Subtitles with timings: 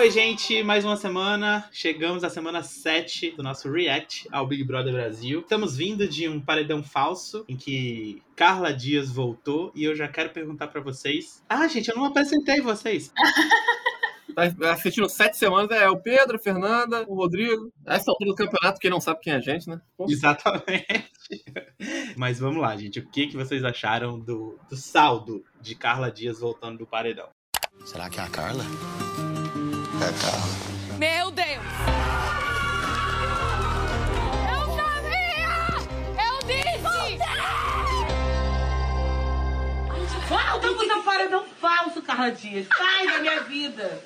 [0.00, 1.68] Oi, gente, mais uma semana.
[1.70, 5.40] Chegamos à semana 7 do nosso React ao Big Brother Brasil.
[5.40, 10.30] Estamos vindo de um paredão falso em que Carla Dias voltou e eu já quero
[10.30, 11.44] perguntar para vocês.
[11.46, 13.12] Ah, gente, eu não apresentei vocês.
[14.32, 17.70] Tá assistindo sete semanas, é o Pedro, a Fernanda, o Rodrigo.
[17.84, 19.80] Essa altura do campeonato, quem não sabe quem é a gente, né?
[19.96, 20.06] Pô.
[20.08, 21.12] Exatamente.
[22.16, 23.00] Mas vamos lá, gente.
[23.00, 27.28] O que, que vocês acharam do, do saldo de Carla Dias voltando do paredão?
[27.84, 28.64] Será que é a Carla?
[30.98, 31.48] Meu Deus!
[34.48, 35.52] Eu sabia!
[36.16, 37.18] Eu disse!
[40.26, 42.66] Volta pro seu paredão falso, Carla Dias.
[42.74, 44.02] Sai da minha vida.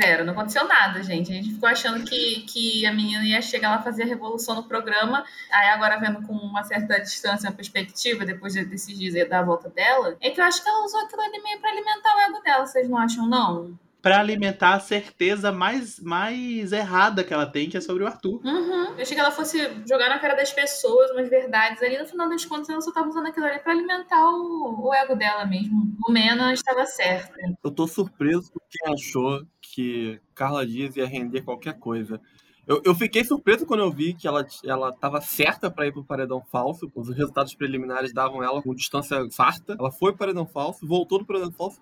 [0.00, 1.32] Zero, não aconteceu nada, gente.
[1.32, 4.62] A gente ficou achando que, que a menina ia chegar lá fazer a revolução no
[4.62, 5.24] programa.
[5.50, 10.16] Aí agora vendo com uma certa distância, uma perspectiva, depois desses dias da volta dela,
[10.20, 12.64] é que eu acho que ela usou aquilo ali meio pra alimentar o ego dela,
[12.64, 13.76] vocês não acham, não?
[14.06, 18.40] Pra alimentar a certeza mais, mais errada que ela tem, que é sobre o Arthur.
[18.44, 18.94] Uhum.
[18.94, 21.98] Eu achei que ela fosse jogar na cara das pessoas umas verdades ali.
[21.98, 25.16] No final das contas, ela só tava usando aquilo ali pra alimentar o, o ego
[25.16, 25.92] dela mesmo.
[26.06, 27.34] O Mena estava certa.
[27.64, 32.20] Eu tô surpreso por quem achou que Carla Dias ia render qualquer coisa.
[32.64, 36.04] Eu, eu fiquei surpreso quando eu vi que ela, ela tava certa para ir pro
[36.04, 36.88] paredão falso.
[36.94, 39.76] Os resultados preliminares davam ela com distância farta.
[39.76, 41.80] Ela foi pro paredão falso, voltou do paredão falso.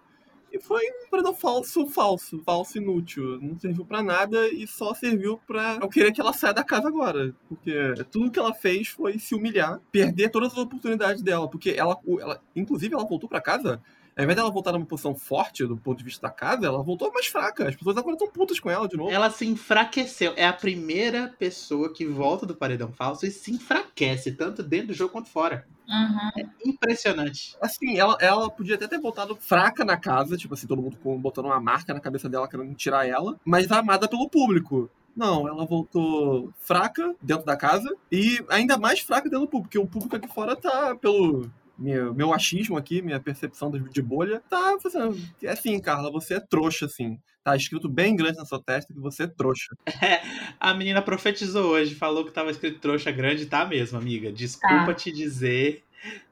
[0.55, 3.41] E foi um paredão falso, falso, falso inútil.
[3.41, 6.87] Não serviu para nada e só serviu para eu querer que ela saia da casa
[6.87, 7.35] agora.
[7.49, 7.75] Porque
[8.13, 11.51] tudo que ela fez foi se humilhar, perder todas as oportunidades dela.
[11.51, 13.83] Porque ela, ela inclusive, ela voltou para casa
[14.17, 17.13] ao invés dela voltar numa posição forte do ponto de vista da casa, ela voltou
[17.13, 17.69] mais fraca.
[17.69, 19.11] As pessoas agora estão putas com ela de novo.
[19.11, 20.33] Ela se enfraqueceu.
[20.37, 24.95] É a primeira pessoa que volta do paredão falso e se enfraquece, tanto dentro do
[24.95, 25.67] jogo quanto fora.
[25.89, 26.31] Uhum.
[26.39, 27.57] É impressionante.
[27.61, 31.47] Assim, ela, ela podia até ter voltado fraca na casa, tipo assim, todo mundo botando
[31.47, 34.89] uma marca na cabeça dela querendo tirar ela, mas amada pelo público.
[35.17, 39.79] Não, ela voltou fraca dentro da casa e ainda mais fraca dentro do público, porque
[39.79, 41.49] o público aqui fora tá pelo
[41.79, 45.17] meu, meu achismo aqui, minha percepção de bolha, tá fazendo.
[45.43, 47.19] É assim, Carla, você é trouxa, assim.
[47.43, 49.77] Tá escrito bem grande na sua testa que você é trouxa.
[50.01, 50.23] É,
[50.59, 54.33] a menina profetizou hoje, falou que tava escrito trouxa grande, tá mesmo, amiga.
[54.33, 54.95] Desculpa Tá.
[54.95, 55.84] te dizer,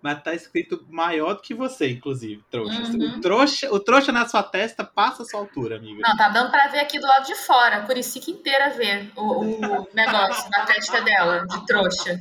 [0.02, 2.82] mas tá escrito maior do que você, inclusive, trouxa.
[2.82, 3.16] Uhum.
[3.16, 3.72] O trouxa.
[3.72, 6.00] O trouxa na sua testa passa a sua altura, amiga.
[6.02, 7.76] Não, tá dando pra ver aqui do lado de fora.
[7.76, 12.18] A Curicica inteira ver o, o negócio na testa dela, de trouxa.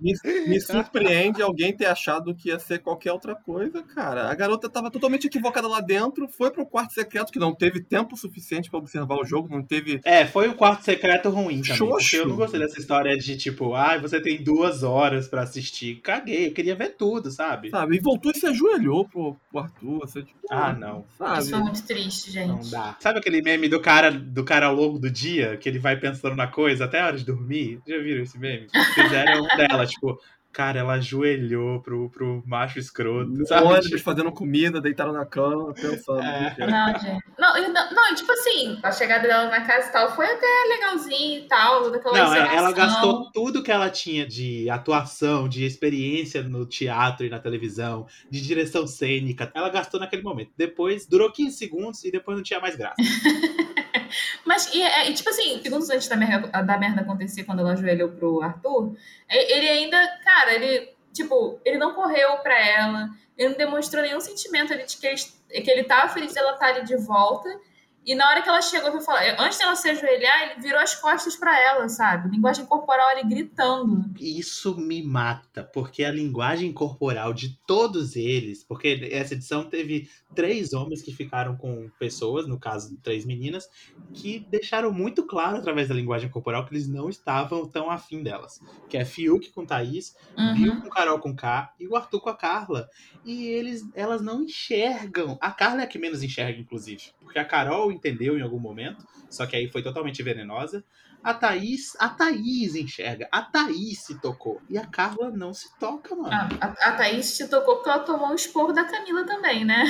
[0.00, 0.12] Me,
[0.46, 4.30] me surpreende alguém ter achado que ia ser qualquer outra coisa, cara.
[4.30, 8.16] A garota tava totalmente equivocada lá dentro, foi pro quarto secreto, que não teve tempo
[8.16, 10.00] suficiente pra observar o jogo, não teve.
[10.04, 11.76] É, foi um quarto secreto ruim também.
[11.76, 12.16] Xoxo.
[12.16, 15.96] Eu não gostei dessa história de tipo, ai, você tem duas horas pra assistir.
[15.96, 17.70] Caguei, eu queria ver tudo, sabe?
[17.70, 17.96] Sabe?
[17.96, 19.98] E voltou e se ajoelhou pro, pro Arthur.
[20.00, 21.04] Você, tipo, Ah, não.
[21.18, 21.40] Sabe?
[21.40, 22.70] Isso foi muito triste, Não gente.
[22.70, 22.96] dá.
[23.00, 26.46] Sabe aquele meme do cara do cara longo do dia, que ele vai pensando na
[26.46, 27.80] coisa até a hora de dormir?
[27.86, 28.66] Já viram esse meme?
[28.94, 30.18] Fizeram um dela, tipo,
[30.54, 33.66] cara, ela ajoelhou pro, pro macho escroto, sabe?
[33.66, 36.22] Ônibus fazendo comida, deitaram na cama, pensando.
[36.22, 36.54] É.
[36.58, 37.24] Não, gente.
[37.36, 41.40] Não, não, não, tipo assim, a chegada dela na casa e tal foi até legalzinho
[41.40, 42.72] e tal, daquela Não, ela encenação.
[42.72, 48.40] gastou tudo que ela tinha de atuação, de experiência no teatro e na televisão, de
[48.40, 49.50] direção cênica.
[49.54, 50.52] Ela gastou naquele momento.
[50.56, 52.94] Depois, durou 15 segundos e depois não tinha mais graça.
[54.54, 57.72] Mas, e, é, e, tipo assim, segundos antes da merda, da merda acontecer, quando ela
[57.72, 58.96] ajoelhou pro Arthur,
[59.28, 64.72] ele ainda, cara, ele, tipo, ele não correu pra ela, ele não demonstrou nenhum sentimento
[64.76, 65.16] de que ele,
[65.60, 67.48] que ele tava feliz dela estar ali de volta.
[68.06, 70.94] E na hora que ela chegou pra falar, antes dela se ajoelhar, ele virou as
[70.94, 72.28] costas pra ela, sabe?
[72.28, 74.04] Linguagem corporal ali gritando.
[74.20, 80.72] Isso me mata, porque a linguagem corporal de todos eles, porque essa edição teve três
[80.72, 83.68] homens que ficaram com pessoas, no caso, três meninas,
[84.12, 88.60] que deixaram muito claro através da linguagem corporal que eles não estavam tão afim delas.
[88.88, 90.54] Que é Fiuk com Thaís, Uhum.
[90.54, 92.88] Bill com Carol com K e o Arthur com a Carla.
[93.24, 95.38] E eles, elas não enxergam.
[95.40, 97.12] A Carla é a que menos enxerga, inclusive.
[97.20, 100.84] Porque a Carol entendeu em algum momento, só que aí foi totalmente venenosa.
[101.22, 103.26] A Thaís, a Thaís enxerga.
[103.32, 104.60] A Thaís se tocou.
[104.68, 106.30] E a Carla não se toca, mano.
[106.30, 109.84] Ah, a, a Thaís se tocou porque ela tomou um esporro da Camila também, né?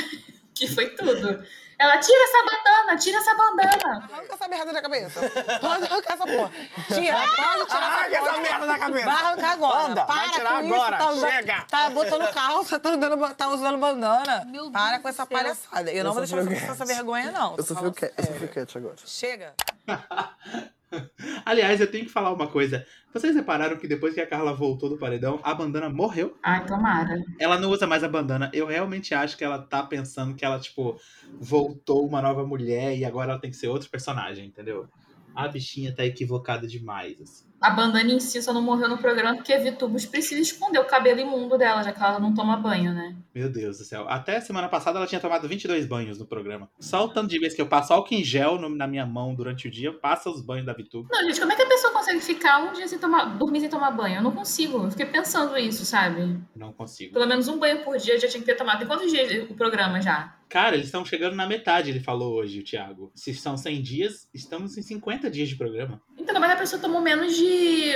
[0.55, 1.45] Que foi tudo.
[1.77, 4.09] Ela tira essa bandana, tira essa bandana.
[4.13, 5.21] Arranca essa merda da cabeça.
[5.61, 6.51] Pode arrancar essa porra.
[6.87, 8.41] Tira, pode tirar Arranca essa porra.
[8.41, 9.05] merda da cabeça.
[9.07, 9.79] Vai arrancar agora.
[9.87, 11.21] Anda, Para vai tirar com agora, isso.
[11.21, 11.61] Tá, chega.
[11.69, 14.45] Tá botando calça, tá, andando, tá usando bandana.
[14.47, 15.91] Meu Para Deus com essa palhaçada.
[15.93, 17.51] Eu não vou deixar você passar essa vergonha, não.
[17.51, 17.89] Eu Tô sofri o?
[17.89, 18.97] Eu cat agora.
[19.05, 19.55] Chega.
[21.45, 22.87] Aliás, eu tenho que falar uma coisa.
[23.13, 26.37] Vocês repararam que depois que a Carla voltou do paredão, a bandana morreu?
[26.43, 27.23] Ai, tomara.
[27.39, 28.51] Ela não usa mais a bandana.
[28.53, 30.99] Eu realmente acho que ela tá pensando que ela, tipo,
[31.39, 34.89] voltou uma nova mulher e agora ela tem que ser outro personagem, entendeu?
[35.35, 37.45] A bichinha tá equivocada demais, assim.
[37.61, 40.85] A bandana em si só não morreu no programa porque a Vitubus precisa esconder o
[40.85, 43.17] cabelo imundo dela, já que ela não toma banho, né?
[43.35, 44.07] Meu Deus do céu.
[44.07, 46.69] Até semana passada ela tinha tomado 22 banhos no programa.
[46.79, 49.35] Só o tanto de vezes que eu passo álcool em gel no- na minha mão
[49.35, 51.07] durante o dia, passa os banhos da Vitu.
[51.11, 53.71] Não, gente, como é que a pessoa consegue ficar um dia sem tomar, dormir sem
[53.71, 54.17] tomar banho?
[54.17, 54.85] Eu não consigo.
[54.85, 56.39] Eu fiquei pensando isso, sabe?
[56.55, 57.15] Não consigo.
[57.15, 58.79] Pelo menos um banho por dia já tinha que ter tomado.
[58.79, 60.37] Tem quantos dias o programa já?
[60.55, 63.11] Cara, eles estão chegando na metade, ele falou hoje, o Thiago.
[63.13, 66.01] Se são 100 dias, estamos em 50 dias de programa.
[66.17, 67.91] Então, que a pessoa tomou menos de,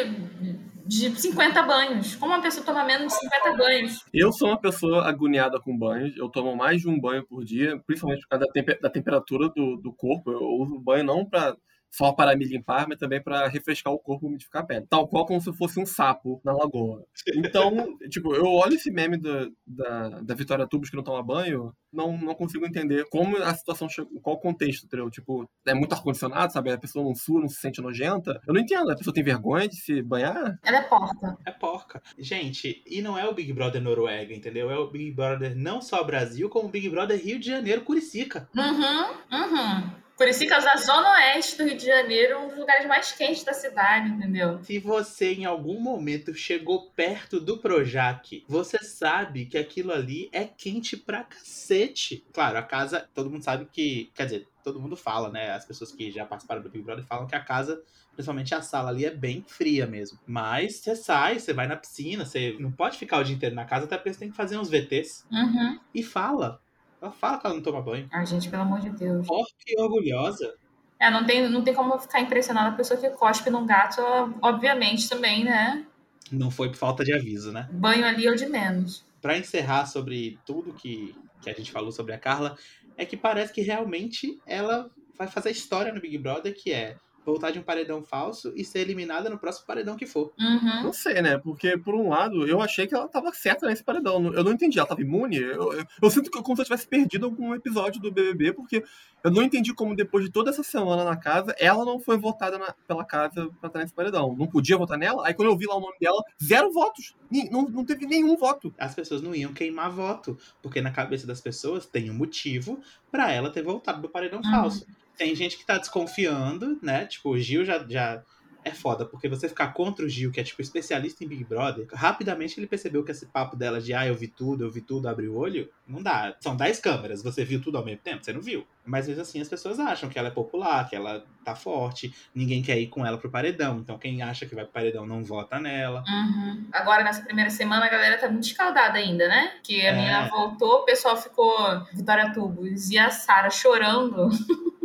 [0.84, 2.16] de 50 banhos?
[2.16, 4.04] Como uma pessoa toma menos de 50 banhos?
[4.12, 6.16] Eu sou uma pessoa agoniada com banhos.
[6.16, 9.48] Eu tomo mais de um banho por dia, principalmente por causa da, tempe- da temperatura
[9.50, 10.32] do, do corpo.
[10.32, 11.56] Eu uso banho não pra,
[11.90, 14.86] só para me limpar, mas também para refrescar o corpo e umidificar a pele.
[14.88, 17.04] Tal qual como se eu fosse um sapo na lagoa.
[17.48, 21.72] Então, tipo, eu olho esse meme da, da, da Vitória Tubos que não toma banho,
[21.92, 25.10] não, não consigo entender como a situação chegou, qual o contexto, entendeu?
[25.10, 26.70] Tipo, é muito ar-condicionado, sabe?
[26.70, 28.40] A pessoa não sua, não se sente nojenta.
[28.46, 28.90] Eu não entendo.
[28.90, 30.58] A pessoa tem vergonha de se banhar?
[30.64, 31.38] Ela é porta.
[31.46, 32.02] É porca.
[32.18, 34.70] Gente, e não é o Big Brother Noruega, entendeu?
[34.70, 38.48] É o Big Brother não só Brasil, como o Big Brother Rio de Janeiro, Curicica.
[38.54, 39.90] Uhum, uhum.
[40.18, 44.08] Curicica, a zona oeste do Rio de Janeiro, um dos lugares mais quentes da cidade,
[44.08, 44.58] entendeu?
[44.64, 50.44] Se você em algum momento chegou perto do Projac, você sabe que aquilo ali é
[50.44, 52.26] quente pra cacete.
[52.32, 54.10] Claro, a casa, todo mundo sabe que.
[54.12, 55.52] Quer dizer, todo mundo fala, né?
[55.52, 57.80] As pessoas que já participaram do Big Brother falam que a casa,
[58.12, 60.18] principalmente a sala ali, é bem fria mesmo.
[60.26, 63.64] Mas você sai, você vai na piscina, você não pode ficar o dia inteiro na
[63.64, 65.24] casa, até porque você tem que fazer uns VTs.
[65.30, 65.78] Uhum.
[65.94, 66.60] E fala.
[67.00, 68.08] Ela fala que ela não toma banho.
[68.12, 69.26] Ai, gente, pelo amor de Deus.
[69.26, 70.54] Forte e orgulhosa.
[71.00, 74.00] É, não tem, não tem como ficar impressionada a pessoa que cospe num gato,
[74.42, 75.86] obviamente, também, né?
[76.30, 77.68] Não foi por falta de aviso, né?
[77.72, 79.06] Banho ali é o de menos.
[79.22, 82.56] Pra encerrar sobre tudo que, que a gente falou sobre a Carla,
[82.96, 86.96] é que parece que realmente ela vai fazer história no Big Brother, que é
[87.28, 90.32] voltar de um paredão falso e ser eliminada no próximo paredão que for.
[90.38, 90.82] Uhum.
[90.84, 91.36] Não sei, né?
[91.36, 94.32] Porque, por um lado, eu achei que ela tava certa nesse paredão.
[94.32, 94.78] Eu não entendi.
[94.78, 95.36] Ela tava imune?
[95.36, 98.82] Eu, eu, eu sinto que como se eu tivesse perdido algum episódio do BBB, porque
[99.22, 102.56] eu não entendi como, depois de toda essa semana na casa, ela não foi votada
[102.56, 104.34] na- pela casa pra estar nesse paredão.
[104.36, 105.26] Não podia votar nela.
[105.26, 107.14] Aí, quando eu vi lá o nome dela, zero votos.
[107.50, 108.72] Não, não teve nenhum voto.
[108.78, 112.80] As pessoas não iam queimar voto, porque na cabeça das pessoas tem um motivo
[113.10, 114.50] pra ela ter voltado do paredão Uhum.
[114.50, 114.86] falso.
[115.18, 117.04] Tem gente que tá desconfiando, né?
[117.06, 118.22] Tipo, o Gil já, já
[118.64, 121.86] é foda, porque você ficar contra o Gil, que é tipo especialista em Big Brother,
[121.92, 125.08] rapidamente ele percebeu que esse papo dela de ah, eu vi tudo, eu vi tudo,
[125.08, 126.34] abre o olho, não dá.
[126.40, 128.22] São 10 câmeras, você viu tudo ao mesmo tempo?
[128.24, 128.66] Você não viu.
[128.84, 132.60] Mas mesmo assim as pessoas acham que ela é popular, que ela tá forte, ninguém
[132.62, 133.78] quer ir com ela pro paredão.
[133.78, 136.02] Então quem acha que vai pro paredão não vota nela.
[136.06, 136.66] Uhum.
[136.72, 139.52] Agora, nessa primeira semana, a galera tá muito escaldada ainda, né?
[139.62, 139.92] Que a É.
[139.92, 141.54] menina voltou, o pessoal ficou
[141.94, 144.28] Vitória Tubos e a Sara chorando.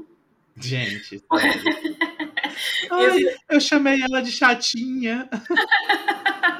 [0.64, 1.24] Gente.
[2.92, 3.20] Ai,
[3.50, 5.28] eu chamei ela de chatinha.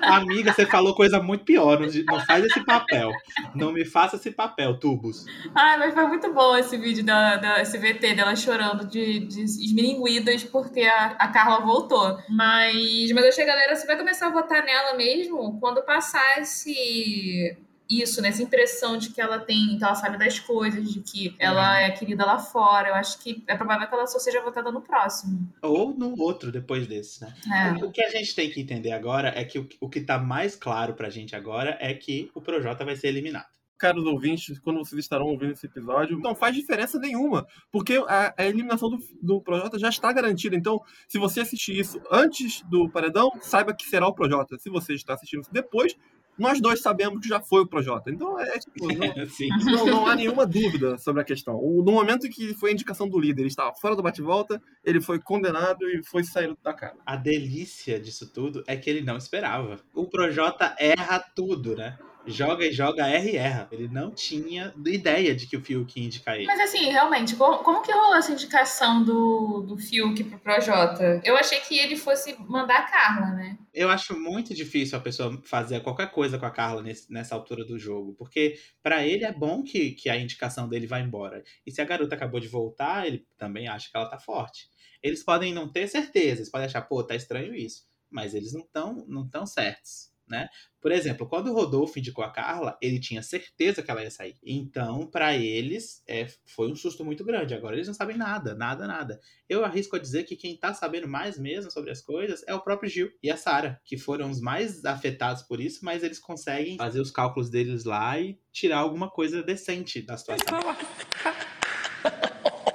[0.02, 1.80] Amiga, você falou coisa muito pior.
[1.80, 3.12] Não, não faz esse papel.
[3.56, 5.26] Não me faça esse papel, tubos.
[5.56, 9.44] Ai, mas foi muito bom esse vídeo, da, da, esse VT dela chorando de, de
[9.44, 12.18] esmilinguidas porque a, a Carla voltou.
[12.30, 17.56] Mas, mas eu achei, galera, você vai começar a votar nela mesmo quando passar esse.
[17.90, 18.30] Isso, né?
[18.30, 21.92] Essa impressão de que ela tem, que ela sabe das coisas, de que ela é
[21.92, 22.90] querida lá fora.
[22.90, 25.52] Eu acho que é provável que ela só seja votada no próximo.
[25.62, 27.34] Ou no outro depois desse, né?
[27.54, 27.86] É.
[27.86, 30.56] O que a gente tem que entender agora é que o, o que tá mais
[30.56, 33.54] claro pra gente agora é que o Projota vai ser eliminado.
[33.78, 38.46] Caros ouvintes, quando vocês estarão ouvindo esse episódio, não faz diferença nenhuma, porque a, a
[38.46, 40.56] eliminação do, do Projota já está garantida.
[40.56, 44.58] Então, se você assistir isso antes do Paredão, saiba que será o Projota.
[44.58, 45.98] Se você está assistindo isso depois,
[46.38, 48.10] nós dois sabemos que já foi o Projota.
[48.10, 48.96] Então, é tipo, não,
[49.66, 51.56] não, não há nenhuma dúvida sobre a questão.
[51.56, 55.20] No momento que foi a indicação do líder, ele estava fora do bate-volta, ele foi
[55.20, 56.96] condenado e foi sair da cara.
[57.06, 59.80] A delícia disso tudo é que ele não esperava.
[59.94, 61.98] O Projota erra tudo, né?
[62.26, 63.68] Joga e joga, erra e erra.
[63.72, 66.46] Ele não tinha ideia de que o Fiuk ia indicar ele.
[66.46, 71.22] Mas assim, realmente, como, como que rolou essa indicação do, do Fiuk pro Projota?
[71.24, 73.58] Eu achei que ele fosse mandar a Carla, né?
[73.74, 77.66] Eu acho muito difícil a pessoa fazer qualquer coisa com a Carla nesse- nessa altura
[77.66, 81.44] do jogo, porque pra ele é bom que, que a indicação dele vá embora.
[81.66, 84.70] E se a garota acabou de voltar, ele também acha que ela tá forte.
[85.02, 88.62] Eles podem não ter certeza, eles podem achar, pô, tá estranho isso, mas eles não
[88.62, 90.13] estão não tão certos.
[90.34, 90.50] Né?
[90.82, 94.36] Por exemplo, quando o Rodolfo indicou a Carla, ele tinha certeza que ela ia sair.
[94.44, 97.54] Então, pra eles, é, foi um susto muito grande.
[97.54, 99.20] Agora eles não sabem nada, nada, nada.
[99.48, 102.60] Eu arrisco a dizer que quem tá sabendo mais mesmo sobre as coisas é o
[102.60, 106.76] próprio Gil e a Sara, que foram os mais afetados por isso, mas eles conseguem
[106.78, 110.60] fazer os cálculos deles lá e tirar alguma coisa decente da situação.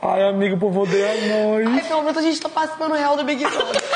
[0.00, 1.66] Ai, amigo, o povo odeia nós.
[1.66, 3.87] Ai, pelo menos a gente tá participando real do Big Brother.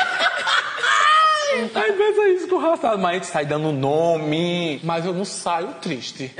[1.74, 2.98] Ai, pensa isso com raçado.
[2.98, 4.80] Mas a gente sai dando nome.
[4.82, 6.34] Mas eu não saio triste.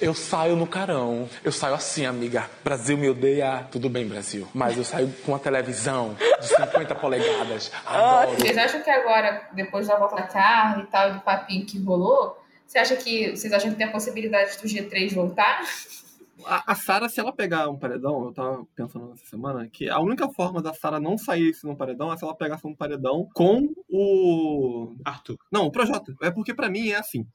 [0.00, 1.28] Eu saio no carão.
[1.42, 2.48] Eu saio assim, amiga.
[2.62, 3.66] Brasil me odeia.
[3.70, 4.46] Tudo bem, Brasil.
[4.54, 7.70] Mas eu saio com uma televisão de 50 polegadas.
[7.86, 8.36] Adoro.
[8.38, 12.38] Vocês acham que agora, depois da volta da carne e tal, do papinho que rolou,
[12.66, 13.30] você acha que.
[13.30, 15.62] Vocês acham que tem a possibilidade do G3 voltar?
[16.46, 19.98] A, a Sarah, se ela pegar um paredão, eu tava pensando nessa semana, que a
[20.00, 23.68] única forma da Sarah não sair num paredão é se ela pegasse um paredão com
[23.88, 24.96] o.
[25.04, 25.36] Arthur.
[25.50, 26.14] Não, o Projota.
[26.22, 27.26] É porque pra mim é assim.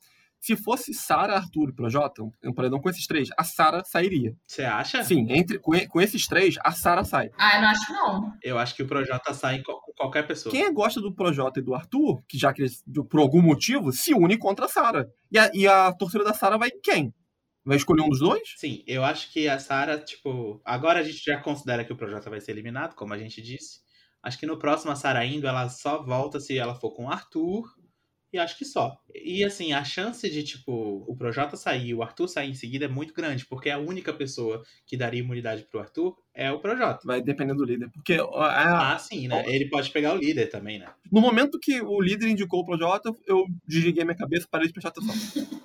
[0.41, 4.36] Se fosse Sarah, Arthur e Projota, um, paredão com esses três, a Sarah sairia.
[4.48, 5.03] Você acha?
[5.03, 7.30] Sim, entre, com, com esses três, a Sarah sai.
[7.38, 8.34] Ah, eu não acho que não.
[8.41, 10.51] Eu acho que o Projota sai com qualquer pessoa.
[10.51, 14.15] Quem gosta do Projota e do Arthur, que já que eles, por algum motivo, se
[14.15, 15.06] une contra a Sarah.
[15.32, 17.13] E a, e a torcida da Sarah vai em quem?
[17.63, 18.41] Vai escolher um dos dois?
[18.58, 20.60] Sim, eu acho que a Sarah, tipo.
[20.65, 23.80] Agora a gente já considera que o Projota vai ser eliminado, como a gente disse.
[24.24, 27.10] Acho que no próximo a Sarah indo, ela só volta se ela for com o
[27.10, 27.68] Arthur.
[28.34, 28.96] E acho que só.
[29.13, 30.72] E assim, a chance de, tipo,
[31.06, 34.13] o Projota sair e o Arthur sair em seguida é muito grande, porque a única
[34.13, 37.01] pessoa que daria imunidade pro Arthur é o Projota.
[37.03, 37.89] Vai depender do líder.
[37.91, 39.44] Porque a- Ah, sim, né?
[39.48, 40.88] Ele pode pegar o líder também, né?
[41.12, 44.74] no momento que o líder indicou o Projota, eu desliguei minha cabeça e parei de
[44.74, 45.13] prestar atenção.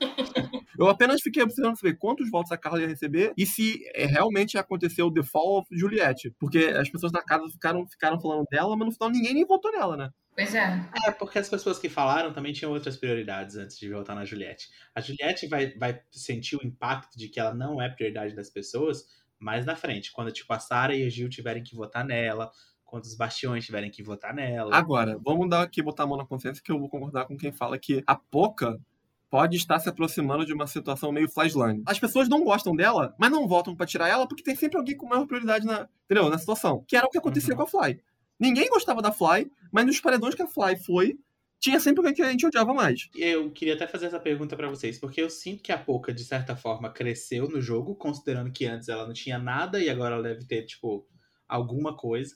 [0.79, 4.59] Eu apenas fiquei observando saber quantos votos a Carla ia receber e se é, realmente
[4.59, 6.35] aconteceu o default of Juliette.
[6.39, 9.73] Porque as pessoas na casa ficaram, ficaram falando dela, mas no final ninguém nem votou
[9.73, 10.11] nela, né?
[10.35, 10.81] Pois é.
[11.07, 14.69] É, porque as pessoas que falaram também tinham outras prioridades antes de votar na Juliette.
[14.95, 19.07] A Juliette vai, vai sentir o impacto de que ela não é prioridade das pessoas
[19.39, 22.51] mais na frente, quando tipo a Sara e o Gil tiverem que votar nela,
[22.85, 24.75] quando os bastiões tiverem que votar nela.
[24.75, 27.53] Agora, vamos dar aqui, botar a mão na consciência, que eu vou concordar com quem
[27.53, 28.79] fala que a Poca
[29.37, 31.83] pode estar se aproximando de uma situação meio flashline.
[31.85, 34.97] As pessoas não gostam dela, mas não votam pra tirar ela porque tem sempre alguém
[34.97, 36.31] com maior prioridade na, entendeu?
[36.31, 36.83] na situação.
[36.89, 37.57] Que era o que acontecia Uhum.
[37.59, 38.01] com a Fly.
[38.41, 41.19] Ninguém gostava da Fly, mas nos paredões que a Fly foi,
[41.61, 43.09] tinha sempre alguém que a gente odiava mais.
[43.15, 46.25] Eu queria até fazer essa pergunta pra vocês, porque eu sinto que a Poca, de
[46.25, 50.23] certa forma, cresceu no jogo, considerando que antes ela não tinha nada e agora ela
[50.23, 51.07] deve ter, tipo,
[51.47, 52.35] alguma coisa.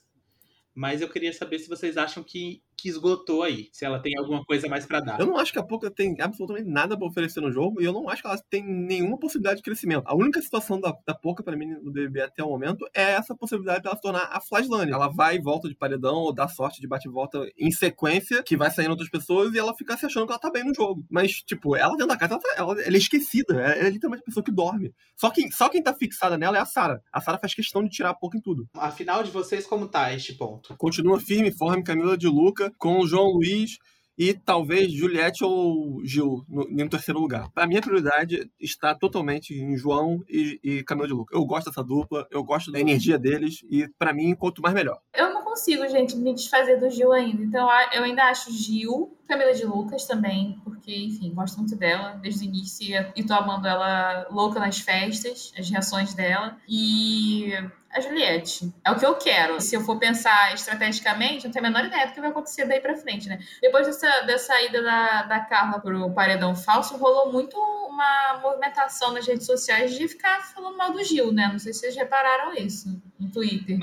[0.75, 4.43] Mas eu queria saber se vocês acham que, que esgotou aí, se ela tem alguma
[4.43, 5.19] coisa mais pra dar.
[5.19, 7.93] Eu não acho que a Poca tem absolutamente nada pra oferecer no jogo e eu
[7.93, 10.03] não acho que ela tem nenhuma possibilidade de crescimento.
[10.05, 13.35] A única situação da, da Poca, pra mim, no BBB até o momento, é essa
[13.35, 14.91] possibilidade dela se tornar a Flashline.
[14.91, 18.41] Ela vai e volta de paredão ou dá sorte de bate e volta em sequência,
[18.43, 20.73] que vai saindo outras pessoas e ela fica se achando que ela tá bem no
[20.73, 21.05] jogo.
[21.09, 23.53] Mas, tipo, ela dentro da casa, ela, tá- ela- ela é esquecida.
[23.53, 24.91] Ela é literalmente a pessoa que dorme.
[25.15, 27.01] Só quem, só quem tá fixada nela é a Sarah.
[27.13, 28.67] A Sarah faz questão de tirar a Poca em tudo.
[28.73, 30.75] Afinal de vocês, como tá este ponto?
[30.77, 33.77] Continua firme e forme Camila de Luca com João Luiz
[34.17, 37.49] e talvez Juliette ou Gil no, terceiro lugar.
[37.55, 41.35] A minha prioridade está totalmente em João e, e Camila de Luca.
[41.35, 44.99] Eu gosto dessa dupla, eu gosto da energia deles e pra mim, quanto mais melhor.
[45.15, 47.41] Eu não consigo, gente, me desfazer do Gil ainda.
[47.41, 52.11] Então a- eu ainda acho Gil, Camila de Lucas também, porque, enfim, gosto muito dela
[52.21, 52.85] desde o início
[53.15, 56.57] e tô amando ela louca nas festas, as reações dela.
[56.67, 57.53] E
[57.93, 58.71] a Juliette.
[58.85, 59.59] É o que eu quero.
[59.59, 62.79] Se eu for pensar estrategicamente, não tenho a menor ideia do que vai acontecer daí
[62.79, 63.39] pra frente, né?
[63.61, 69.27] Depois dessa, dessa ida da, da Carla pro paredão falso, rolou muito uma movimentação nas
[69.27, 71.49] redes sociais de ficar falando mal do Gil, né?
[71.51, 73.77] Não sei se vocês repararam isso no Twitter.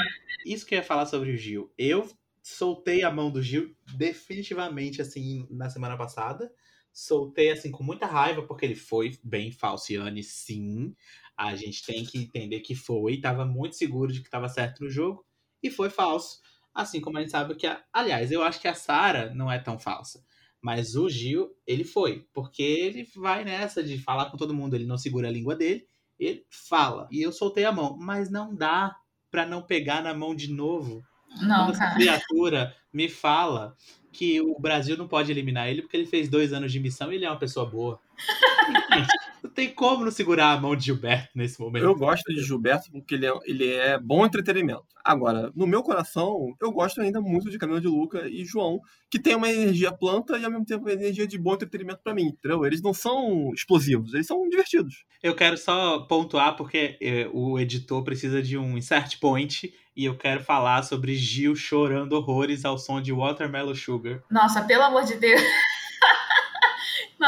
[0.44, 1.70] Isso que eu ia falar sobre o Gil.
[1.76, 2.08] Eu
[2.42, 6.50] soltei a mão do Gil definitivamente, assim, na semana passada.
[6.92, 10.96] Soltei, assim, com muita raiva, porque ele foi bem falciane, sim.
[11.38, 13.20] A gente tem que entender que foi.
[13.20, 15.24] Tava muito seguro de que tava certo no jogo.
[15.62, 16.40] E foi falso.
[16.74, 17.66] Assim como a gente sabe que...
[17.66, 17.80] A...
[17.92, 20.24] Aliás, eu acho que a Sara não é tão falsa.
[20.60, 22.26] Mas o Gil, ele foi.
[22.32, 24.74] Porque ele vai nessa de falar com todo mundo.
[24.74, 25.86] Ele não segura a língua dele.
[26.18, 27.06] Ele fala.
[27.12, 27.96] E eu soltei a mão.
[27.96, 28.96] Mas não dá
[29.30, 31.04] pra não pegar na mão de novo.
[31.40, 31.94] Não, Quando essa cara.
[31.94, 33.76] criatura me fala
[34.12, 37.16] que o Brasil não pode eliminar ele porque ele fez dois anos de missão e
[37.16, 38.00] ele é uma pessoa boa.
[39.58, 41.82] Tem como não segurar a mão de Gilberto nesse momento.
[41.82, 44.86] Eu gosto de Gilberto porque ele é, ele é bom entretenimento.
[45.04, 48.78] Agora, no meu coração, eu gosto ainda muito de Camila de Luca e João,
[49.10, 52.14] que tem uma energia planta e ao mesmo tempo uma energia de bom entretenimento pra
[52.14, 52.64] mim, entendeu?
[52.64, 55.04] Eles não são explosivos, eles são divertidos.
[55.20, 60.16] Eu quero só pontuar porque eh, o editor precisa de um insert point e eu
[60.16, 64.22] quero falar sobre Gil chorando horrores ao som de Watermelon Sugar.
[64.30, 65.42] Nossa, pelo amor de Deus.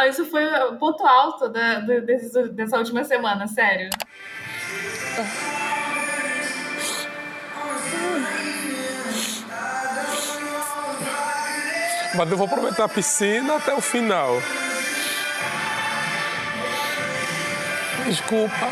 [0.01, 3.91] Não, isso foi o ponto alto da, do- desse- dessa última semana, sério.
[12.15, 14.43] Mas eu vou aproveitar a piscina até o final.
[18.07, 18.69] Desculpa.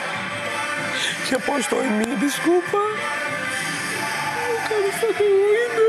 [1.26, 2.76] Que apostou em mim, desculpa.
[2.76, 5.88] Eu quero ser doida.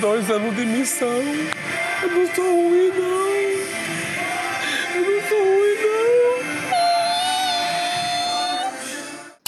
[0.00, 1.08] Dois anos de missão.
[2.02, 3.30] Eu não sou ruim, não.
[4.96, 5.74] Eu não sou ruim,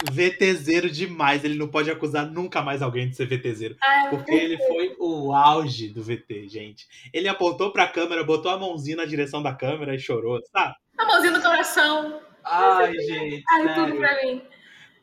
[0.07, 0.13] não.
[0.13, 1.45] VTZero demais.
[1.45, 3.77] Ele não pode acusar nunca mais alguém de ser VTZero.
[3.83, 6.87] Ai, Porque ele foi o auge do VT, gente.
[7.13, 10.75] Ele apontou pra câmera, botou a mãozinha na direção da câmera e chorou, sabe?
[10.99, 12.21] A mãozinha no coração.
[12.45, 13.43] Ai, gente.
[13.51, 14.43] Ai, tudo pra mim.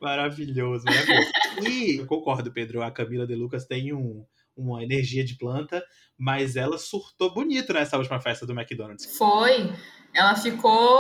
[0.02, 1.30] Maravilhoso, maravilhoso.
[1.68, 2.82] E eu concordo, Pedro.
[2.82, 4.24] A Camila de Lucas tem um-
[4.60, 5.84] uma energia de planta,
[6.18, 9.18] mas ela surtou bonito nessa última festa do McDonald's.
[9.18, 9.72] Foi.
[10.14, 11.00] Ela ficou.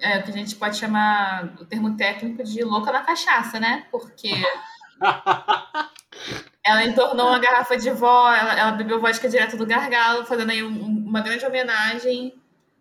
[0.00, 3.86] É, o que a gente pode chamar o termo técnico de louca na cachaça, né?
[3.90, 4.30] Porque
[6.64, 10.62] ela entornou uma garrafa de vó, ela, ela bebeu vodka direto do gargalo, fazendo aí
[10.62, 12.34] um- um- uma grande homenagem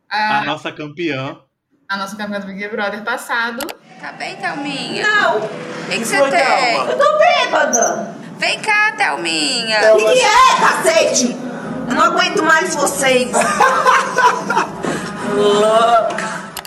[0.10, 1.39] A à, nossa campeã.
[1.88, 3.65] à nossa campeã do Big Brother passado.
[4.00, 5.03] Tá bem, Thelminha?
[5.06, 5.38] Não!
[5.39, 6.75] O que que você tem?
[6.75, 8.18] Eu tô bêbada!
[8.39, 9.93] Vem cá, Thelminha.
[9.93, 11.36] O que é, cacete?
[11.89, 13.29] Eu não aguento mais vocês!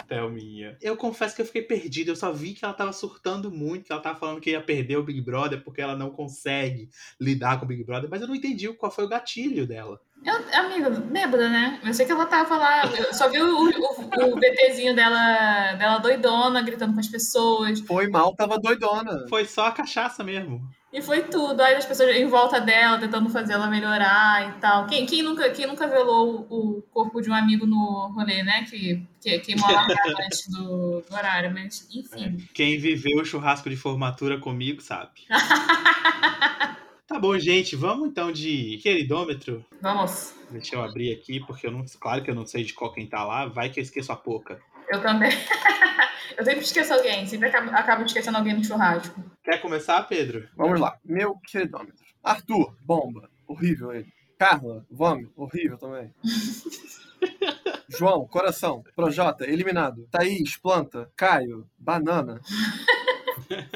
[0.06, 0.76] Thelminha.
[0.82, 2.10] Eu confesso que eu fiquei perdida.
[2.10, 4.98] Eu só vi que ela tava surtando muito, que ela tava falando que ia perder
[4.98, 8.34] o Big Brother porque ela não consegue lidar com o Big Brother, mas eu não
[8.34, 9.98] entendi qual foi o gatilho dela.
[10.22, 11.80] Eu, amiga, bêbada, né?
[11.82, 12.84] Eu sei que ela tava lá.
[12.84, 17.80] Eu só vi o, o, o VTzinho dela, dela doidona, gritando com as pessoas.
[17.80, 19.26] Foi mal, tava doidona.
[19.30, 20.60] Foi só a cachaça mesmo.
[20.92, 21.60] E foi tudo.
[21.60, 24.86] Aí as pessoas em volta dela, tentando fazer ela melhorar e tal.
[24.86, 28.66] Quem, quem, nunca, quem nunca velou o, corpo de um amigo no rolê, né?
[28.68, 31.50] Que, que queimou a largada antes do, do horário.
[31.52, 32.46] Mas, enfim.
[32.52, 35.22] Quem viveu o churrasco de formatura comigo sabe.
[37.12, 37.76] Tá bom, gente.
[37.76, 39.62] Vamos então de queridômetro.
[39.82, 40.34] Vamos.
[40.50, 41.84] Deixa eu abrir aqui, porque eu não.
[42.00, 43.44] Claro que eu não sei de qual quem tá lá.
[43.44, 44.58] Vai que eu esqueço a pouca.
[44.92, 45.30] Eu também.
[46.36, 47.26] eu sempre esqueço alguém.
[47.26, 49.24] Sempre acabo, acabo esquecendo alguém no churrasco.
[49.42, 50.46] Quer começar, Pedro?
[50.54, 50.98] Vamos lá.
[51.02, 52.04] Meu queridômetro.
[52.22, 53.30] Arthur, bomba.
[53.46, 54.12] Horrível ele.
[54.38, 55.32] Carla, vômito.
[55.34, 56.12] Horrível também.
[57.88, 58.84] João, coração.
[58.94, 60.06] Projota, eliminado.
[60.10, 61.10] Thaís, planta.
[61.16, 62.38] Caio, banana.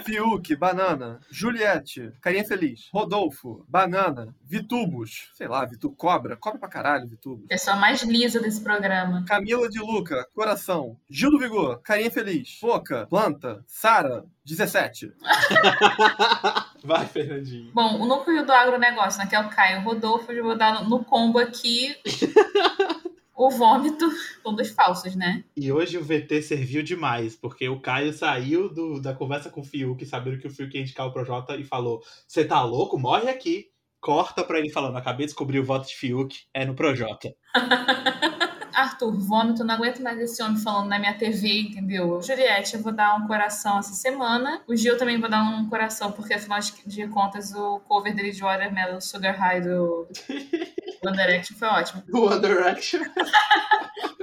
[0.04, 1.20] Fiuk, banana.
[1.30, 2.88] Juliette, carinha feliz.
[2.92, 4.34] Rodolfo, banana.
[4.44, 6.36] Vitubos, sei lá, Vitu cobra.
[6.36, 7.46] Cobra pra caralho, Vitubos.
[7.48, 9.24] Pessoa mais lisa desse programa.
[9.26, 10.96] Camila de Luca, coração.
[11.08, 12.58] Gil do Vigor, carinha feliz.
[12.58, 13.62] Foca, planta.
[13.66, 15.12] Sara, 17.
[16.84, 17.72] Vai, Fernandinho.
[17.72, 19.26] Bom, o núcleo do agronegócio, né?
[19.26, 21.96] Que é o Caio Rodolfo, eu vou dar no, no combo aqui
[23.36, 24.08] o vômito,
[24.42, 25.44] todos falsos, né?
[25.56, 29.64] E hoje o VT serviu demais, porque o Caio saiu do- da conversa com o
[29.64, 32.98] Fiuk, sabendo que o Fiuk ia indicar o Projota e falou: Você tá louco?
[32.98, 33.66] Morre aqui.
[34.00, 37.34] Corta pra ele falando: Acabei de descobrir o voto de Fiuk, é no Projota.
[38.76, 42.20] Arthur, vômito, não aguento mais esse homem falando na minha TV, entendeu?
[42.22, 44.60] Juliette, eu vou dar um coração essa semana.
[44.68, 48.40] O Gil também vou dar um coração, porque afinal de- contas o cover dele de
[48.42, 50.06] Watermelon Sugar High do
[51.06, 52.02] One Direction foi ótimo.
[52.06, 53.00] Do One Direction.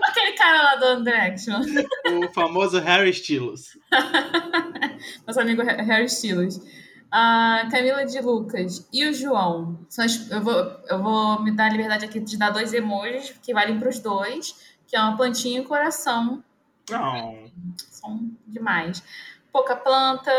[0.03, 1.59] Aquele cara lá do One Direction,
[2.21, 3.69] o famoso Harry Styles.
[5.25, 6.59] nosso amigo Ha- Harry Styles.
[7.15, 9.77] A Camila de Lucas e o João.
[10.31, 10.53] Eu, vou,
[10.89, 13.99] eu vou me dar a liberdade aqui de dar dois emojis que valem para os
[13.99, 14.55] dois,
[14.87, 16.43] que é uma plantinha e um coração.
[16.89, 17.51] Não.
[17.77, 19.03] são demais.
[19.51, 20.31] Pouca planta,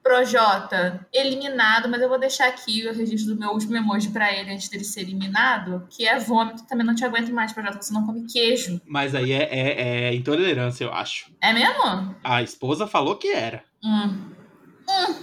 [0.00, 4.52] Projota, eliminado, mas eu vou deixar aqui o registro do meu último emoji pra ele
[4.52, 6.64] antes dele ser eliminado, que é vômito.
[6.68, 8.80] Também não te aguento mais, Projota, você não come queijo.
[8.86, 11.32] Mas aí é, é- é intolerância, eu acho.
[11.40, 12.14] É mesmo?
[12.22, 13.64] A esposa falou que era.
[13.82, 14.30] Hum.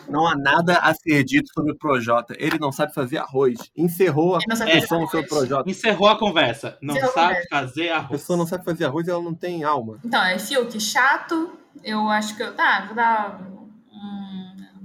[0.08, 2.34] Não há nada a ser dito sobre o Projota.
[2.38, 3.58] Ele não sabe fazer arroz.
[3.76, 5.70] Encerrou a Ele não sabe fazer discussão sobre o Projota.
[5.70, 6.78] Encerrou a conversa.
[6.82, 7.50] Não Encerrou a sabe conversa.
[7.50, 8.10] fazer A arroz.
[8.22, 10.00] pessoa não sabe fazer arroz e ela não tem alma.
[10.04, 11.58] Então, é Fiuk chato.
[11.84, 12.54] Eu acho que eu.
[12.56, 13.40] Tá, vou dar.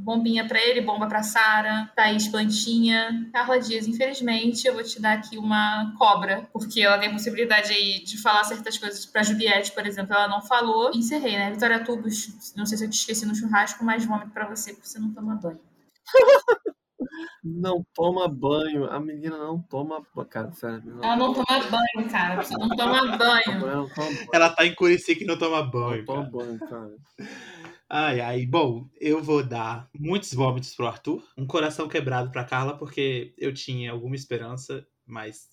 [0.05, 3.89] Bombinha pra ele, bomba pra Sara, Thaís Plantinha, Carla Dias.
[3.89, 8.21] Infelizmente, eu vou te dar aqui uma cobra, porque ela tem a possibilidade aí de
[8.21, 10.91] falar certas coisas pra Juliette, por exemplo, ela não falou.
[10.95, 11.51] Encerrei, né?
[11.51, 14.87] Vitória Tubos, não sei se eu te esqueci no churrasco, mas vômito pra você, porque
[14.87, 15.61] você não toma banho.
[17.43, 18.91] Não toma banho.
[18.91, 20.29] A menina não toma banho.
[20.29, 20.83] Cara, sério.
[20.85, 22.43] Não Ela não toma banho, cara.
[22.43, 23.43] Você não toma banho.
[23.47, 24.29] Ela não toma banho.
[24.33, 25.99] Ela tá em Curicica e não toma banho.
[25.99, 26.91] Não toma banho, cara.
[27.89, 28.47] Ai, ai.
[28.47, 31.23] Bom, eu vou dar muitos vômitos pro Arthur.
[31.37, 35.49] Um coração quebrado pra Carla, porque eu tinha alguma esperança, mas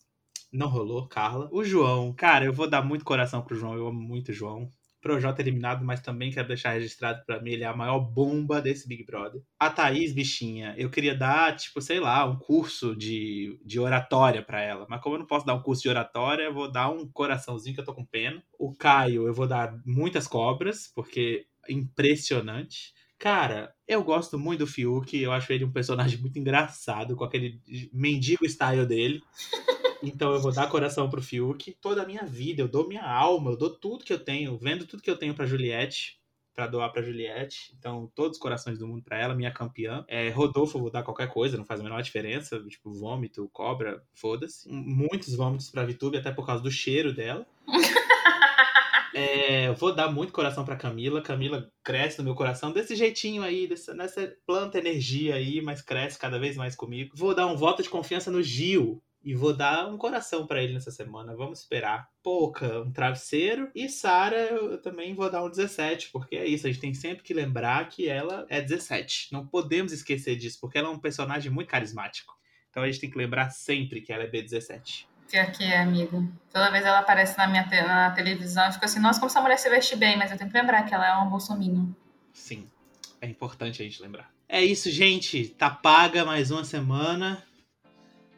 [0.52, 1.50] não rolou, Carla.
[1.52, 3.76] O João, cara, eu vou dar muito coração pro João.
[3.76, 4.70] Eu amo muito o João.
[5.02, 8.88] Projota eliminado, mas também quero deixar registrado pra mim, ele é a maior bomba desse
[8.88, 9.42] Big Brother.
[9.60, 14.62] A Thaís, bichinha, eu queria dar, tipo, sei lá, um curso de, de oratória pra
[14.62, 14.86] ela.
[14.90, 17.76] Mas como eu não posso dar um curso de oratória, eu vou dar um coraçãozinho
[17.76, 18.44] que eu tô com pena.
[18.60, 22.94] O Caio, eu vou dar muitas cobras, porque impressionante.
[23.18, 27.62] Cara, eu gosto muito do Fiuk, eu acho ele um personagem muito engraçado, com aquele
[27.94, 29.22] mendigo style dele.
[30.04, 31.76] Então eu vou dar coração pro Fiuk.
[31.82, 34.86] Toda a minha vida, eu dou minha alma, eu dou tudo que eu tenho, vendo
[34.86, 36.20] tudo que eu tenho pra Juliette,
[36.54, 37.74] pra doar pra Juliette.
[37.78, 40.04] Então, todos os corações do mundo pra ela, minha campeã.
[40.08, 42.60] É, Rodolfo, eu vou dar qualquer coisa, não faz a menor diferença.
[42.68, 44.70] Tipo, vômito, cobra, foda-se.
[44.70, 47.46] Muitos vômitos pra Vitube, até por causa do cheiro dela.
[49.14, 51.22] É, vou dar muito coração pra Camila.
[51.22, 56.18] Camila cresce no meu coração desse jeitinho aí, dessa, nessa planta energia aí, mas cresce
[56.18, 57.12] cada vez mais comigo.
[57.16, 59.02] Vou dar um voto de confiança no Gil.
[59.24, 61.36] E vou dar um coração pra ele nessa semana.
[61.36, 62.10] Vamos esperar.
[62.24, 63.70] Pouca, um travesseiro.
[63.76, 66.66] E Sara, eu também vou dar um 17, porque é isso.
[66.66, 69.30] A gente tem sempre que lembrar que ela é 17.
[69.32, 72.36] Não podemos esquecer disso, porque ela é um personagem muito carismático.
[72.72, 75.06] Então a gente tem que lembrar sempre que ela é B17.
[75.30, 76.28] Pior que é, amigo.
[76.52, 79.40] Toda vez ela aparece na minha te- na televisão, eu fico assim, nossa, como essa
[79.42, 81.86] mulher se veste bem, mas eu tenho que lembrar que ela é uma bolsominion.
[82.34, 82.68] Sim,
[83.22, 84.30] é importante a gente lembrar.
[84.50, 85.48] É isso, gente.
[85.48, 87.42] Tá paga mais uma semana.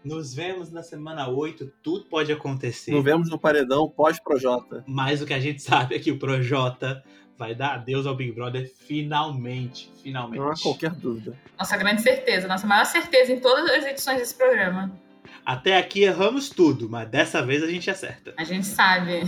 [0.03, 1.71] Nos vemos na semana 8.
[1.81, 2.91] Tudo pode acontecer.
[2.91, 4.83] Nos vemos no paredão pós-Projota.
[4.85, 7.03] Mas o que a gente sabe é que o Projota
[7.37, 9.91] vai dar adeus ao Big Brother finalmente.
[10.03, 10.39] Finalmente.
[10.39, 11.37] Não há qualquer dúvida.
[11.57, 14.91] Nossa grande certeza, nossa maior certeza em todas as edições desse programa.
[15.45, 18.33] Até aqui erramos tudo, mas dessa vez a gente acerta.
[18.37, 19.21] A gente sabe.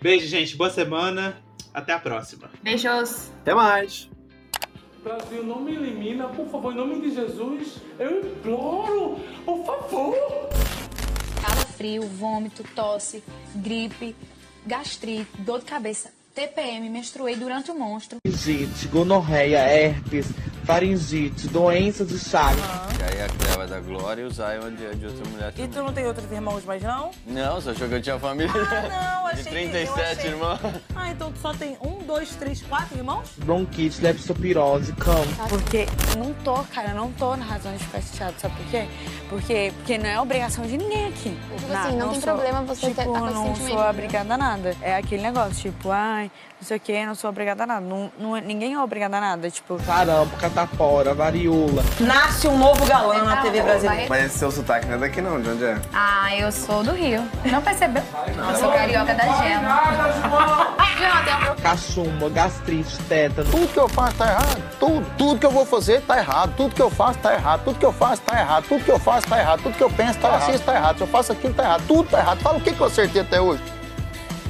[0.00, 0.56] Beijo, gente.
[0.56, 1.36] Boa semana.
[1.72, 2.50] Até a próxima.
[2.62, 3.30] Beijos.
[3.40, 4.10] Até mais.
[5.08, 7.78] Brasil, não me elimina, por favor, em nome de Jesus.
[7.98, 10.14] Eu imploro, por favor.
[11.40, 14.14] calafrio, vômito, tosse, gripe,
[14.66, 18.18] gastrite, dor de cabeça, TPM, menstruei durante o monstro.
[18.22, 20.26] Faringite, gonorreia, herpes,
[20.64, 22.58] faringite, doença de Chagas.
[23.00, 25.68] E aí a Cleva da Glória e o Zion de, de outra mulher E também.
[25.70, 27.10] tu não tem outros irmãos mais não?
[27.26, 28.52] Não, você achou que eu tinha família?
[28.54, 30.58] Ah, não, de achei que- 37 eu achei- irmãos.
[30.94, 33.30] Ah, então tu só tem um, dois, três, quatro irmãos?
[33.38, 35.48] Bronquite, leptospirose, câncer.
[35.48, 38.86] Porque não tô, cara, não tô na razão de ficar chateado, sabe por quê?
[39.28, 41.36] Porque, porque não é obrigação de ninguém aqui.
[41.58, 43.90] Tipo assim, não tem problema você tipo, ter- tá esse não sou né?
[43.90, 44.76] obrigada a nada.
[44.80, 47.80] É aquele negócio, tipo, ai, não sei o quê, não sou obrigada a nada.
[47.86, 49.78] Não, não, é- ninguém é obrigada a nada, tipo...
[49.84, 51.82] Sarampo, catapora, varíola.
[52.00, 54.06] Nasce um novo galã na TV brasileira.
[54.08, 55.78] Mas esse seu sotaque não é daqui não, de onde é?
[55.92, 57.22] Ah, eu sou do Rio.
[57.44, 58.02] Não percebeu?
[58.36, 60.76] Eu sou carioca da gema.
[61.62, 63.50] Cachumba, gastrite, tétano.
[63.50, 64.62] Tudo que eu faço tá errado.
[64.78, 65.06] Tudo.
[65.16, 66.54] Tudo que eu vou fazer tá errado.
[66.56, 67.62] Tudo que eu faço tá errado.
[67.64, 68.64] Tudo que eu faço tá errado.
[68.68, 69.62] Tudo que eu faço tá errado.
[69.62, 70.54] Tudo que eu penso tá errado.
[70.54, 70.96] Isso tá errado.
[70.96, 71.84] Se eu faço aquilo tá errado.
[71.86, 72.40] Tudo tá errado.
[72.40, 73.62] Fala o que, que eu acertei até hoje.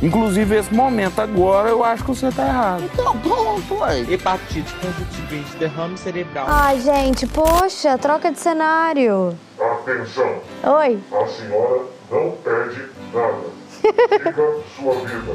[0.01, 2.85] Inclusive, esse momento agora, eu acho que você tá errado.
[2.93, 4.01] Então, pronto, ué.
[4.09, 6.47] Hepatite, conjuntivite, derrame cerebral.
[6.49, 9.37] Ai, gente, poxa, troca de cenário.
[9.61, 10.99] Atenção, Oi.
[11.13, 11.81] a senhora
[12.11, 13.59] não pede nada.
[13.69, 15.35] Siga sua vida.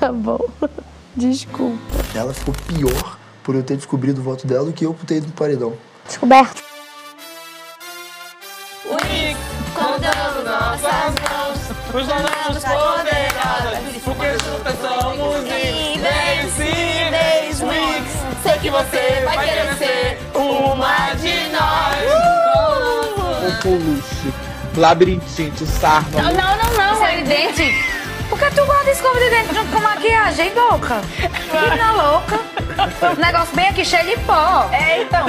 [0.00, 0.40] Tá bom.
[1.14, 1.78] Desculpa.
[2.14, 5.18] Ela ficou pior por eu ter descobrido o voto dela do que eu por ter
[5.18, 5.72] ido no paredão.
[6.04, 6.62] Descoberto.
[9.74, 12.64] Com Deus nossas mãos, os poderosas,
[14.06, 17.60] porque juntas somos invencíveis.
[17.60, 18.06] Wix,
[18.42, 21.98] sei que você vai querer ser uma de nós.
[23.58, 24.32] Ocoluche,
[24.76, 26.22] labirintite, sarna.
[26.22, 26.92] Não, não, não, não.
[26.92, 27.74] Escova de dente.
[28.36, 31.00] Por que tu guarda escova de dente junto com maquiagem, boca?
[31.16, 32.38] Que na louca.
[33.16, 34.68] Um negócio bem aqui cheio de pó.
[34.72, 35.26] É, então.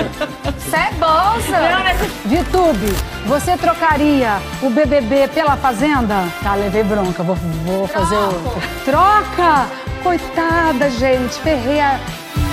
[0.60, 1.58] Cebosa.
[2.26, 2.94] Vitube,
[3.26, 6.26] você trocaria o BBB pela Fazenda?
[6.44, 8.62] Tá, levei bronca, vou, vou fazer outro.
[8.84, 9.68] Troca!
[10.04, 11.98] Coitada, gente, ferrei a...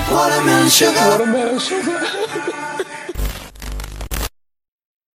[0.09, 1.11] Watermelon sugar.
[1.11, 2.03] Watermelon sugar.